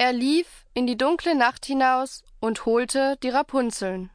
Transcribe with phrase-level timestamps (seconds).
[0.00, 4.10] Er lief in die dunkle Nacht hinaus und holte die Rapunzeln.